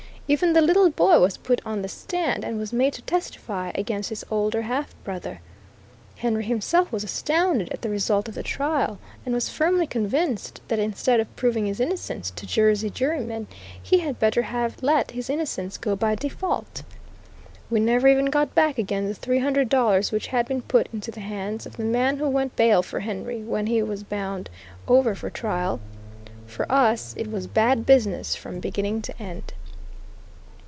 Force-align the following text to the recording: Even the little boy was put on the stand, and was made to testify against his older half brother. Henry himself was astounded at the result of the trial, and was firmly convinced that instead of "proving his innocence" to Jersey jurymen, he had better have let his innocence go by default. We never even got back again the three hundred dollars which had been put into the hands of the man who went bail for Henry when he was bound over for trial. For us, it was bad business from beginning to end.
Even 0.27 0.53
the 0.53 0.61
little 0.61 0.89
boy 0.89 1.19
was 1.19 1.35
put 1.35 1.59
on 1.65 1.81
the 1.81 1.89
stand, 1.89 2.45
and 2.45 2.57
was 2.57 2.71
made 2.71 2.93
to 2.93 3.01
testify 3.01 3.73
against 3.75 4.07
his 4.11 4.23
older 4.31 4.61
half 4.61 4.95
brother. 5.03 5.41
Henry 6.15 6.45
himself 6.45 6.89
was 6.89 7.03
astounded 7.03 7.67
at 7.73 7.81
the 7.81 7.89
result 7.89 8.29
of 8.29 8.35
the 8.35 8.41
trial, 8.41 8.97
and 9.25 9.35
was 9.35 9.49
firmly 9.49 9.85
convinced 9.85 10.61
that 10.69 10.79
instead 10.79 11.19
of 11.19 11.35
"proving 11.35 11.65
his 11.65 11.81
innocence" 11.81 12.31
to 12.31 12.45
Jersey 12.45 12.89
jurymen, 12.89 13.47
he 13.83 13.99
had 13.99 14.19
better 14.19 14.43
have 14.43 14.81
let 14.81 15.11
his 15.11 15.29
innocence 15.29 15.77
go 15.77 15.97
by 15.97 16.15
default. 16.15 16.83
We 17.69 17.81
never 17.81 18.07
even 18.07 18.27
got 18.27 18.55
back 18.55 18.77
again 18.77 19.09
the 19.09 19.13
three 19.15 19.39
hundred 19.39 19.67
dollars 19.67 20.13
which 20.13 20.27
had 20.27 20.47
been 20.47 20.61
put 20.61 20.87
into 20.93 21.11
the 21.11 21.19
hands 21.19 21.65
of 21.65 21.75
the 21.75 21.83
man 21.83 22.19
who 22.19 22.29
went 22.29 22.55
bail 22.55 22.81
for 22.83 23.01
Henry 23.01 23.43
when 23.43 23.67
he 23.67 23.83
was 23.83 24.01
bound 24.03 24.49
over 24.87 25.13
for 25.13 25.29
trial. 25.29 25.81
For 26.47 26.71
us, 26.71 27.13
it 27.17 27.29
was 27.29 27.47
bad 27.47 27.85
business 27.85 28.33
from 28.33 28.61
beginning 28.61 29.01
to 29.01 29.21
end. 29.21 29.51